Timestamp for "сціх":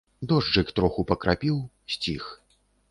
1.97-2.23